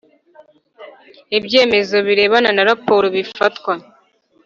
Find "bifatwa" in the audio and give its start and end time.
3.15-3.73